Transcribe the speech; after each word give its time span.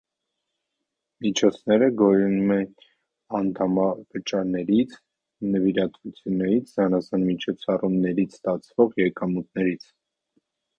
Միջոցները 1.25 1.89
գոյանում 1.99 2.53
էին 2.55 2.71
անդամավճարներից, 3.41 4.97
նվիրատվություններից, 5.57 6.75
զանազան 6.81 7.29
միջոցառումներից 7.31 8.37
ստացվող 8.41 9.01
եկամուտներից։ 9.07 9.89